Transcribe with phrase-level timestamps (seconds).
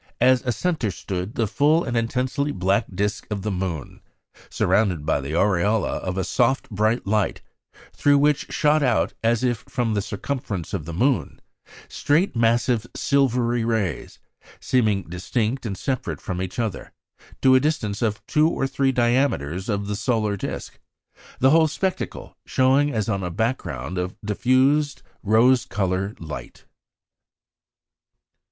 [0.19, 4.01] As a centre stood the full and intensely black disc of the moon,
[4.49, 7.43] surrounded by the aureola of a soft bright light,
[7.93, 11.39] through which shot out, as if from the circumference of the moon,
[11.87, 14.17] straight, massive, silvery rays,
[14.59, 16.93] seeming distinct and separate from each other,
[17.43, 20.79] to a distance of two or three diameters of the solar disc;
[21.37, 26.65] the whole spectacle showing as on a background of diffused rose coloured light."